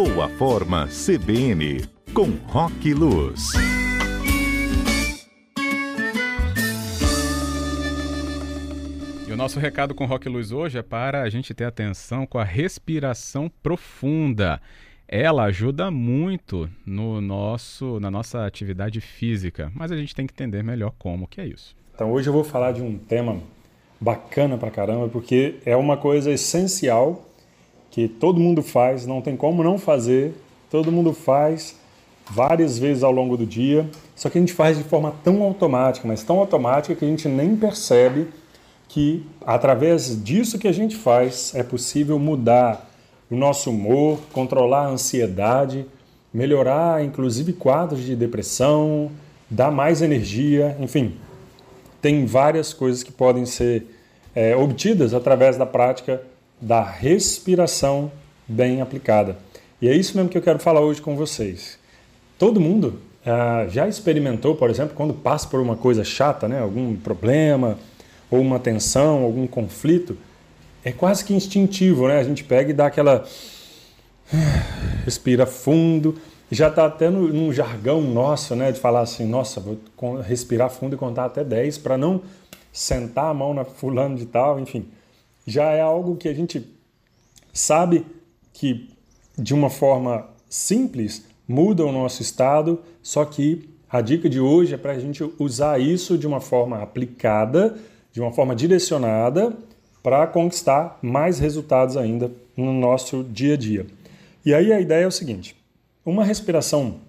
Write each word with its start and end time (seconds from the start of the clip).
Boa 0.00 0.28
Forma 0.28 0.86
CBN, 0.86 1.84
com 2.14 2.30
Rock 2.46 2.94
Luz. 2.94 3.48
E 9.26 9.32
o 9.32 9.36
nosso 9.36 9.58
recado 9.58 9.96
com 9.96 10.06
Rock 10.06 10.28
Luz 10.28 10.52
hoje 10.52 10.78
é 10.78 10.82
para 10.82 11.22
a 11.22 11.28
gente 11.28 11.52
ter 11.52 11.64
atenção 11.64 12.28
com 12.28 12.38
a 12.38 12.44
respiração 12.44 13.50
profunda. 13.60 14.60
Ela 15.08 15.46
ajuda 15.46 15.90
muito 15.90 16.70
no 16.86 17.20
nosso, 17.20 17.98
na 17.98 18.08
nossa 18.08 18.46
atividade 18.46 19.00
física, 19.00 19.72
mas 19.74 19.90
a 19.90 19.96
gente 19.96 20.14
tem 20.14 20.28
que 20.28 20.32
entender 20.32 20.62
melhor 20.62 20.92
como 20.96 21.26
que 21.26 21.40
é 21.40 21.46
isso. 21.48 21.74
Então 21.92 22.12
hoje 22.12 22.28
eu 22.28 22.32
vou 22.32 22.44
falar 22.44 22.70
de 22.70 22.82
um 22.82 22.96
tema 22.96 23.40
bacana 24.00 24.56
pra 24.56 24.70
caramba, 24.70 25.08
porque 25.08 25.56
é 25.66 25.74
uma 25.74 25.96
coisa 25.96 26.30
essencial 26.30 27.27
que 27.90 28.08
todo 28.08 28.40
mundo 28.40 28.62
faz, 28.62 29.06
não 29.06 29.20
tem 29.20 29.36
como 29.36 29.62
não 29.62 29.78
fazer, 29.78 30.34
todo 30.70 30.92
mundo 30.92 31.12
faz 31.12 31.76
várias 32.30 32.78
vezes 32.78 33.02
ao 33.02 33.10
longo 33.10 33.36
do 33.36 33.46
dia, 33.46 33.88
só 34.14 34.28
que 34.28 34.38
a 34.38 34.40
gente 34.40 34.52
faz 34.52 34.76
de 34.76 34.84
forma 34.84 35.14
tão 35.24 35.42
automática, 35.42 36.06
mas 36.06 36.22
tão 36.22 36.38
automática 36.38 36.94
que 36.94 37.04
a 37.04 37.08
gente 37.08 37.28
nem 37.28 37.56
percebe 37.56 38.28
que 38.88 39.24
através 39.44 40.22
disso 40.22 40.58
que 40.58 40.68
a 40.68 40.72
gente 40.72 40.96
faz 40.96 41.54
é 41.54 41.62
possível 41.62 42.18
mudar 42.18 42.90
o 43.30 43.36
nosso 43.36 43.70
humor, 43.70 44.18
controlar 44.32 44.86
a 44.86 44.88
ansiedade, 44.88 45.86
melhorar 46.32 47.04
inclusive 47.04 47.52
quadros 47.52 48.02
de 48.02 48.16
depressão, 48.16 49.10
dar 49.50 49.70
mais 49.70 50.02
energia, 50.02 50.76
enfim, 50.80 51.14
tem 52.00 52.24
várias 52.26 52.72
coisas 52.72 53.02
que 53.02 53.12
podem 53.12 53.44
ser 53.44 53.86
é, 54.34 54.56
obtidas 54.56 55.14
através 55.14 55.56
da 55.56 55.66
prática 55.66 56.22
da 56.60 56.82
respiração 56.82 58.10
bem 58.46 58.80
aplicada. 58.80 59.36
E 59.80 59.88
é 59.88 59.94
isso 59.94 60.16
mesmo 60.16 60.28
que 60.28 60.36
eu 60.36 60.42
quero 60.42 60.58
falar 60.58 60.80
hoje 60.80 61.00
com 61.00 61.14
vocês. 61.14 61.78
Todo 62.38 62.60
mundo 62.60 63.00
ah, 63.24 63.66
já 63.68 63.86
experimentou, 63.86 64.56
por 64.56 64.70
exemplo, 64.70 64.94
quando 64.94 65.14
passa 65.14 65.46
por 65.48 65.60
uma 65.60 65.76
coisa 65.76 66.02
chata, 66.02 66.48
né, 66.48 66.60
algum 66.60 66.96
problema, 66.96 67.78
ou 68.30 68.40
uma 68.40 68.58
tensão, 68.58 69.22
algum 69.22 69.46
conflito, 69.46 70.16
é 70.84 70.92
quase 70.92 71.24
que 71.24 71.34
instintivo, 71.34 72.08
né? 72.08 72.18
A 72.18 72.24
gente 72.24 72.44
pega 72.44 72.70
e 72.70 72.74
dá 72.74 72.86
aquela. 72.86 73.24
respira 75.04 75.46
fundo. 75.46 76.16
Já 76.50 76.68
está 76.68 76.86
até 76.86 77.10
no, 77.10 77.28
num 77.28 77.52
jargão 77.52 78.00
nosso, 78.00 78.54
né? 78.54 78.72
De 78.72 78.80
falar 78.80 79.00
assim, 79.00 79.26
nossa, 79.26 79.60
vou 79.60 79.78
respirar 80.22 80.70
fundo 80.70 80.94
e 80.94 80.98
contar 80.98 81.26
até 81.26 81.42
10 81.44 81.78
para 81.78 81.98
não 81.98 82.22
sentar 82.72 83.26
a 83.26 83.34
mão 83.34 83.52
na 83.52 83.64
fulano 83.64 84.16
de 84.16 84.26
tal, 84.26 84.60
enfim 84.60 84.86
já 85.48 85.72
é 85.72 85.80
algo 85.80 86.16
que 86.16 86.28
a 86.28 86.34
gente 86.34 86.62
sabe 87.52 88.04
que 88.52 88.90
de 89.36 89.54
uma 89.54 89.70
forma 89.70 90.28
simples 90.48 91.24
muda 91.46 91.84
o 91.86 91.90
nosso 91.90 92.20
estado, 92.20 92.82
só 93.02 93.24
que 93.24 93.68
a 93.88 94.02
dica 94.02 94.28
de 94.28 94.38
hoje 94.38 94.74
é 94.74 94.76
para 94.76 94.92
a 94.92 94.98
gente 94.98 95.24
usar 95.38 95.80
isso 95.80 96.18
de 96.18 96.26
uma 96.26 96.40
forma 96.40 96.82
aplicada, 96.82 97.78
de 98.12 98.20
uma 98.20 98.30
forma 98.30 98.54
direcionada, 98.54 99.56
para 100.02 100.26
conquistar 100.26 100.98
mais 101.00 101.38
resultados 101.38 101.96
ainda 101.96 102.30
no 102.54 102.72
nosso 102.72 103.24
dia 103.24 103.54
a 103.54 103.56
dia. 103.56 103.86
E 104.44 104.52
aí 104.52 104.70
a 104.70 104.80
ideia 104.80 105.04
é 105.04 105.06
o 105.06 105.12
seguinte: 105.12 105.56
uma 106.04 106.24
respiração 106.24 107.00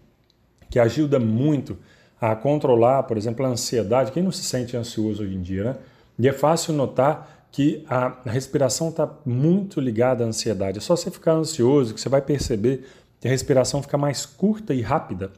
que 0.70 0.80
ajuda 0.80 1.20
muito 1.20 1.78
a 2.22 2.36
controlar, 2.36 3.04
por 3.04 3.18
exemplo, 3.18 3.46
a 3.46 3.50
ansiedade. 3.50 4.12
Quem 4.12 4.24
não 4.24 4.32
se 4.32 4.44
sente 4.44 4.78
ansioso 4.78 5.24
hoje 5.24 5.36
em 5.36 5.42
dia, 5.42 5.64
né? 5.64 5.76
E 6.18 6.28
é 6.28 6.34
fácil 6.34 6.74
notar 6.74 7.39
que 7.52 7.84
a 7.90 8.14
respiração 8.26 8.90
está 8.90 9.10
muito 9.26 9.80
ligada 9.80 10.24
à 10.24 10.28
ansiedade. 10.28 10.78
É 10.78 10.82
só 10.82 10.96
você 10.96 11.10
ficar 11.10 11.34
ansioso 11.34 11.94
que 11.94 12.02
você 12.02 12.10
vai 12.10 12.22
perceber 12.22 12.86
que 13.20 13.28
a 13.28 13.32
respiração 13.32 13.82
fica 13.82 13.98
mais 13.98 14.26
curta 14.26 14.74
e 14.74 14.82
rápida. 14.82 15.32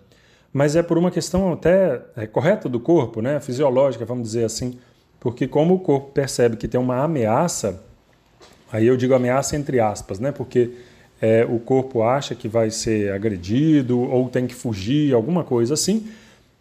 Mas 0.53 0.75
é 0.75 0.83
por 0.83 0.97
uma 0.97 1.09
questão 1.09 1.53
até 1.53 2.01
é, 2.15 2.27
correta 2.27 2.67
do 2.67 2.79
corpo, 2.79 3.21
né? 3.21 3.39
fisiológica, 3.39 4.05
vamos 4.05 4.23
dizer 4.23 4.43
assim. 4.43 4.77
Porque 5.19 5.47
como 5.47 5.75
o 5.75 5.79
corpo 5.79 6.11
percebe 6.11 6.57
que 6.57 6.67
tem 6.67 6.79
uma 6.79 7.03
ameaça, 7.03 7.81
aí 8.71 8.85
eu 8.85 8.97
digo 8.97 9.13
ameaça 9.13 9.55
entre 9.55 9.79
aspas, 9.79 10.19
né? 10.19 10.31
porque 10.31 10.71
é, 11.21 11.45
o 11.45 11.59
corpo 11.59 12.03
acha 12.03 12.35
que 12.35 12.49
vai 12.49 12.69
ser 12.69 13.13
agredido 13.13 13.99
ou 13.99 14.27
tem 14.27 14.45
que 14.45 14.55
fugir, 14.55 15.13
alguma 15.13 15.43
coisa 15.43 15.75
assim, 15.75 16.09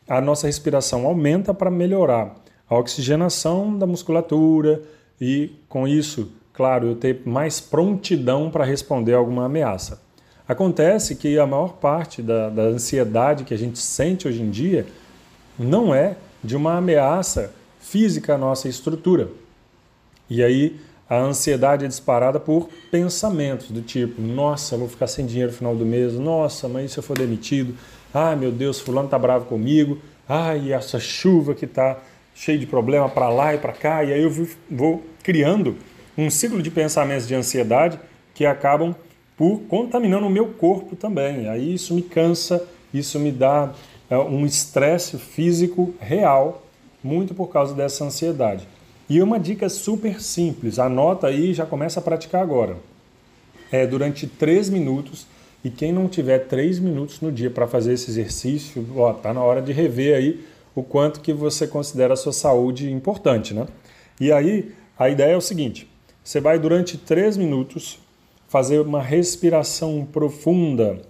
a 0.07 0.21
nossa 0.21 0.47
respiração 0.47 1.07
aumenta 1.07 1.53
para 1.53 1.71
melhorar 1.71 2.37
a 2.69 2.79
oxigenação 2.79 3.77
da 3.77 3.87
musculatura, 3.87 4.81
e, 5.21 5.53
com 5.69 5.87
isso, 5.87 6.33
claro, 6.53 6.89
eu 6.89 6.97
ter 6.97 7.23
mais 7.25 7.61
prontidão 7.61 8.51
para 8.51 8.65
responder 8.65 9.15
alguma 9.15 9.45
ameaça. 9.45 10.01
Acontece 10.49 11.15
que 11.15 11.39
a 11.39 11.47
maior 11.47 11.75
parte 11.75 12.23
da, 12.23 12.49
da 12.49 12.63
ansiedade 12.63 13.45
que 13.45 13.55
a 13.55 13.59
gente 13.59 13.79
sente 13.79 14.27
hoje 14.27 14.43
em 14.43 14.51
dia 14.51 14.87
não 15.59 15.95
é 15.95 16.17
de 16.43 16.57
uma 16.57 16.79
ameaça 16.79 17.53
física 17.79 18.35
à 18.35 18.39
nossa 18.39 18.69
estrutura. 18.69 19.29
E 20.29 20.43
aí 20.43 20.81
a 21.09 21.19
ansiedade 21.19 21.85
é 21.85 21.89
disparada 21.89 22.41
por 22.41 22.69
pensamentos 22.91 23.71
do 23.71 23.83
tipo: 23.83 24.21
nossa, 24.21 24.77
vou 24.77 24.89
ficar 24.89 25.07
sem 25.07 25.27
dinheiro 25.27 25.51
no 25.51 25.57
final 25.57 25.77
do 25.77 25.85
mês, 25.85 26.15
nossa, 26.15 26.69
mas 26.69 26.93
se 26.93 26.99
eu 26.99 27.03
for 27.03 27.19
demitido, 27.19 27.75
ai 28.15 28.37
meu 28.37 28.51
Deus, 28.51 28.81
fulano 28.81 29.09
tá 29.09 29.19
bravo 29.19 29.47
comigo, 29.47 29.99
ai, 30.29 30.73
essa 30.73 30.99
chuva 30.99 31.55
que 31.55 31.67
tá 31.67 31.99
cheio 32.35 32.59
de 32.59 32.67
problema 32.67 33.09
para 33.09 33.29
lá 33.29 33.55
e 33.55 33.59
para 33.59 33.73
cá, 33.73 34.05
e 34.05 34.13
aí 34.13 34.23
eu 34.23 34.31
vou 34.71 35.03
criando 35.23 35.77
um 36.17 36.31
ciclo 36.31 36.63
de 36.63 36.71
pensamentos 36.71 37.27
de 37.27 37.35
ansiedade 37.35 37.99
que 38.35 38.47
acabam 38.47 38.95
por 39.37 39.61
contaminando 39.69 40.27
o 40.27 40.31
meu 40.31 40.47
corpo 40.47 40.95
também. 40.97 41.49
Aí 41.49 41.75
isso 41.75 41.95
me 41.95 42.03
cansa, 42.03 42.67
isso 42.93 43.19
me 43.19 43.33
dá 43.33 43.73
é, 44.09 44.19
um 44.19 44.45
estresse 44.45 45.19
físico 45.19 45.95
real, 46.01 46.67
muito 47.03 47.35
por 47.35 47.49
causa 47.49 47.75
dessa 47.75 48.05
ansiedade. 48.05 48.67
E 49.09 49.23
uma 49.23 49.41
dica 49.41 49.69
super 49.69 50.21
simples, 50.21 50.79
anota 50.79 51.27
aí 51.27 51.51
e 51.51 51.55
já 51.55 51.65
começa 51.67 52.01
a 52.01 52.03
praticar 52.03 52.43
agora. 52.43 52.77
É 53.73 53.87
durante 53.87 54.27
três 54.27 54.69
minutos, 54.69 55.27
e 55.65 55.71
quem 55.71 55.93
não 55.93 56.09
tiver 56.09 56.41
três 56.41 56.79
minutos 56.79 57.21
no 57.21 57.31
dia 57.31 57.51
para 57.51 57.67
fazer 57.67 57.95
esse 57.95 58.11
exercício, 58.11 58.87
ó, 58.97 59.13
tá 59.13 59.33
na 59.33 59.43
hora 59.43 59.61
de 59.61 59.73
rever 59.73 60.17
aí 60.17 60.45
o 60.75 60.83
quanto 60.83 61.21
que 61.21 61.33
você 61.33 61.67
considera 61.67 62.15
a 62.15 62.17
sua 62.17 62.33
saúde 62.33 62.91
importante, 62.91 63.55
né? 63.55 63.67
E 64.21 64.31
aí 64.31 64.73
a 64.99 65.09
ideia 65.09 65.33
é 65.33 65.37
o 65.37 65.41
seguinte: 65.41 65.89
você 66.23 66.41
vai 66.41 66.59
durante 66.59 66.99
três 66.99 67.37
minutos 67.37 67.99
fazer 68.49 68.81
uma 68.81 69.03
respiração 69.03 70.07
profunda, 70.11 71.01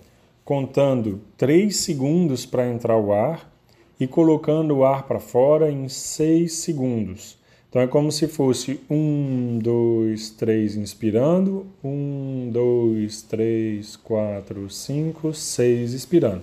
contando 0.45 1.21
três 1.37 1.77
segundos 1.77 2.45
para 2.47 2.69
entrar 2.69 2.97
o 2.97 3.13
ar 3.13 3.51
e 3.99 4.07
colocando 4.07 4.77
o 4.77 4.85
ar 4.85 5.05
para 5.05 5.19
fora 5.19 5.71
em 5.71 5.89
seis 5.89 6.55
segundos. 6.55 7.39
Então 7.69 7.81
é 7.81 7.87
como 7.87 8.11
se 8.11 8.27
fosse 8.27 8.81
um, 8.91 9.59
dois, 9.63 10.31
três, 10.31 10.75
inspirando, 10.75 11.67
um, 11.85 12.51
dois, 12.53 13.23
três, 13.23 13.95
quatro, 13.95 14.69
cinco, 14.69 15.33
seis, 15.33 15.93
expirando. 15.93 16.43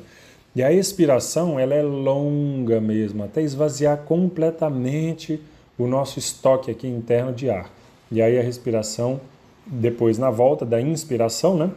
E 0.57 0.63
a 0.63 0.73
expiração 0.73 1.59
ela 1.59 1.75
é 1.75 1.83
longa 1.83 2.81
mesmo, 2.81 3.23
até 3.23 3.43
esvaziar 3.43 3.95
completamente 3.95 5.39
o 5.77 5.85
nosso 5.85 6.17
estoque 6.17 6.71
aqui 6.71 6.87
interno 6.87 7.31
de 7.31 7.47
ar. 7.47 7.69
E 8.11 8.23
aí 8.23 8.39
a 8.39 8.41
respiração, 8.41 9.21
depois 9.67 10.17
na 10.17 10.31
volta 10.31 10.65
da 10.65 10.81
inspiração, 10.81 11.55
né? 11.55 11.69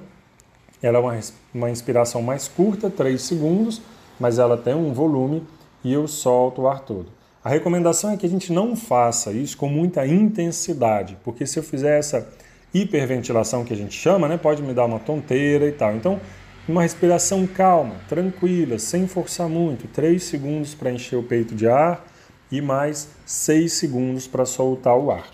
Ela 0.82 0.96
é 0.96 1.00
uma, 1.02 1.20
uma 1.52 1.70
inspiração 1.70 2.22
mais 2.22 2.48
curta, 2.48 2.88
3 2.88 3.20
segundos, 3.20 3.82
mas 4.18 4.38
ela 4.38 4.56
tem 4.56 4.74
um 4.74 4.94
volume 4.94 5.42
e 5.84 5.92
eu 5.92 6.08
solto 6.08 6.62
o 6.62 6.66
ar 6.66 6.80
todo. 6.80 7.08
A 7.44 7.50
recomendação 7.50 8.08
é 8.12 8.16
que 8.16 8.24
a 8.24 8.30
gente 8.30 8.50
não 8.50 8.74
faça 8.74 9.30
isso 9.30 9.58
com 9.58 9.68
muita 9.68 10.06
intensidade, 10.06 11.18
porque 11.22 11.46
se 11.46 11.58
eu 11.58 11.62
fizer 11.62 11.98
essa 11.98 12.26
hiperventilação 12.72 13.62
que 13.62 13.74
a 13.74 13.76
gente 13.76 13.92
chama, 13.92 14.26
né, 14.26 14.38
pode 14.38 14.62
me 14.62 14.72
dar 14.72 14.86
uma 14.86 14.98
tonteira 14.98 15.66
e 15.66 15.72
tal. 15.72 15.94
Então, 15.94 16.18
uma 16.70 16.82
respiração 16.82 17.48
calma, 17.48 17.96
tranquila, 18.08 18.78
sem 18.78 19.08
forçar 19.08 19.48
muito, 19.48 19.88
3 19.88 20.22
segundos 20.22 20.72
para 20.72 20.92
encher 20.92 21.16
o 21.16 21.22
peito 21.22 21.52
de 21.52 21.66
ar 21.66 22.06
e 22.50 22.60
mais 22.60 23.08
6 23.26 23.72
segundos 23.72 24.28
para 24.28 24.46
soltar 24.46 24.96
o 24.96 25.10
ar. 25.10 25.26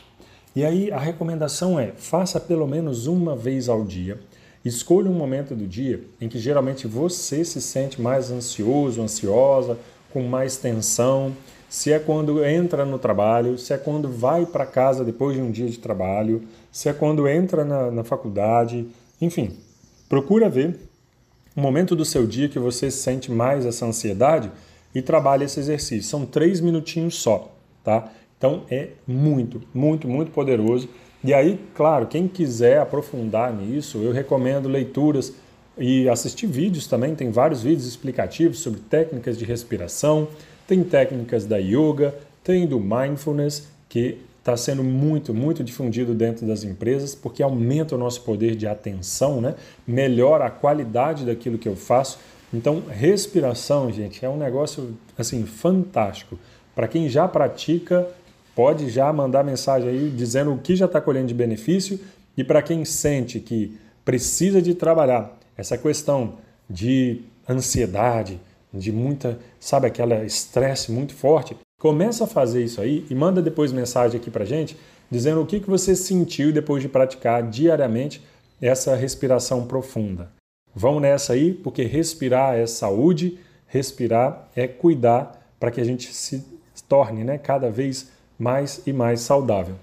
E 0.54 0.64
aí 0.64 0.90
a 0.90 0.98
recomendação 0.98 1.78
é: 1.78 1.92
faça 1.94 2.40
pelo 2.40 2.66
menos 2.66 3.06
uma 3.06 3.36
vez 3.36 3.68
ao 3.68 3.84
dia. 3.84 4.18
Escolha 4.64 5.10
um 5.10 5.14
momento 5.14 5.54
do 5.54 5.66
dia 5.66 6.02
em 6.18 6.28
que 6.28 6.38
geralmente 6.38 6.86
você 6.86 7.44
se 7.44 7.60
sente 7.60 8.00
mais 8.00 8.30
ansioso, 8.30 9.02
ansiosa, 9.02 9.78
com 10.12 10.22
mais 10.22 10.56
tensão. 10.56 11.36
Se 11.68 11.92
é 11.92 11.98
quando 11.98 12.42
entra 12.44 12.86
no 12.86 12.98
trabalho, 12.98 13.58
se 13.58 13.74
é 13.74 13.76
quando 13.76 14.08
vai 14.08 14.46
para 14.46 14.64
casa 14.64 15.04
depois 15.04 15.36
de 15.36 15.42
um 15.42 15.50
dia 15.50 15.68
de 15.68 15.78
trabalho, 15.78 16.44
se 16.72 16.88
é 16.88 16.94
quando 16.94 17.28
entra 17.28 17.62
na, 17.62 17.90
na 17.90 18.04
faculdade, 18.04 18.88
enfim, 19.20 19.54
procura 20.08 20.48
ver 20.48 20.78
um 21.56 21.60
momento 21.60 21.96
do 21.96 22.04
seu 22.04 22.26
dia 22.26 22.48
que 22.48 22.58
você 22.58 22.90
sente 22.90 23.32
mais 23.32 23.64
essa 23.64 23.86
ansiedade 23.86 24.50
e 24.94 25.00
trabalhe 25.00 25.44
esse 25.44 25.58
exercício. 25.58 26.08
São 26.08 26.26
três 26.26 26.60
minutinhos 26.60 27.16
só, 27.16 27.52
tá? 27.82 28.12
Então 28.36 28.64
é 28.70 28.90
muito, 29.06 29.62
muito, 29.72 30.06
muito 30.06 30.30
poderoso. 30.30 30.88
E 31.24 31.32
aí, 31.32 31.58
claro, 31.74 32.06
quem 32.06 32.28
quiser 32.28 32.78
aprofundar 32.78 33.52
nisso, 33.52 33.98
eu 33.98 34.12
recomendo 34.12 34.68
leituras 34.68 35.32
e 35.78 36.08
assistir 36.08 36.46
vídeos 36.46 36.86
também. 36.86 37.14
Tem 37.14 37.30
vários 37.30 37.62
vídeos 37.62 37.86
explicativos 37.86 38.58
sobre 38.60 38.80
técnicas 38.80 39.38
de 39.38 39.44
respiração, 39.44 40.28
tem 40.66 40.84
técnicas 40.84 41.46
da 41.46 41.56
yoga, 41.56 42.14
tem 42.44 42.66
do 42.66 42.78
mindfulness, 42.78 43.68
que 43.88 44.18
está 44.46 44.56
sendo 44.56 44.84
muito, 44.84 45.34
muito 45.34 45.64
difundido 45.64 46.14
dentro 46.14 46.46
das 46.46 46.62
empresas, 46.62 47.16
porque 47.16 47.42
aumenta 47.42 47.96
o 47.96 47.98
nosso 47.98 48.22
poder 48.22 48.54
de 48.54 48.64
atenção, 48.64 49.40
né? 49.40 49.56
melhora 49.84 50.46
a 50.46 50.50
qualidade 50.50 51.26
daquilo 51.26 51.58
que 51.58 51.68
eu 51.68 51.74
faço. 51.74 52.20
Então, 52.54 52.80
respiração, 52.88 53.90
gente, 53.90 54.24
é 54.24 54.28
um 54.28 54.36
negócio 54.36 54.96
assim 55.18 55.44
fantástico. 55.44 56.38
Para 56.76 56.86
quem 56.86 57.08
já 57.08 57.26
pratica, 57.26 58.06
pode 58.54 58.88
já 58.88 59.12
mandar 59.12 59.42
mensagem 59.42 59.88
aí 59.88 60.10
dizendo 60.10 60.54
o 60.54 60.58
que 60.58 60.76
já 60.76 60.86
está 60.86 61.00
colhendo 61.00 61.26
de 61.26 61.34
benefício. 61.34 61.98
E 62.36 62.44
para 62.44 62.62
quem 62.62 62.84
sente 62.84 63.40
que 63.40 63.76
precisa 64.04 64.62
de 64.62 64.74
trabalhar 64.74 65.36
essa 65.56 65.76
questão 65.76 66.34
de 66.70 67.22
ansiedade, 67.48 68.38
de 68.72 68.92
muita, 68.92 69.40
sabe, 69.58 69.88
aquela 69.88 70.24
estresse 70.24 70.92
muito 70.92 71.14
forte, 71.14 71.56
começa 71.78 72.24
a 72.24 72.26
fazer 72.26 72.64
isso 72.64 72.80
aí 72.80 73.06
e 73.10 73.14
manda 73.14 73.42
depois 73.42 73.72
mensagem 73.72 74.18
aqui 74.18 74.30
para 74.30 74.44
gente 74.44 74.76
dizendo 75.10 75.40
o 75.40 75.46
que, 75.46 75.60
que 75.60 75.70
você 75.70 75.94
sentiu 75.94 76.52
depois 76.52 76.82
de 76.82 76.88
praticar 76.88 77.42
diariamente 77.42 78.22
essa 78.60 78.94
respiração 78.96 79.66
profunda. 79.66 80.30
Vamos 80.74 81.02
nessa 81.02 81.32
aí, 81.32 81.54
porque 81.54 81.84
respirar 81.84 82.54
é 82.54 82.66
saúde, 82.66 83.38
respirar 83.66 84.48
é 84.54 84.66
cuidar 84.66 85.42
para 85.58 85.70
que 85.70 85.80
a 85.80 85.84
gente 85.84 86.12
se 86.12 86.44
torne 86.88 87.24
né, 87.24 87.38
cada 87.38 87.70
vez 87.70 88.10
mais 88.38 88.82
e 88.86 88.92
mais 88.92 89.20
saudável. 89.20 89.76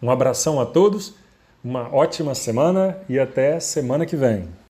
Um 0.00 0.10
abração 0.10 0.60
a 0.60 0.66
todos, 0.66 1.14
uma 1.64 1.92
ótima 1.92 2.34
semana 2.34 2.98
e 3.08 3.18
até 3.18 3.58
semana 3.58 4.06
que 4.06 4.14
vem. 4.14 4.48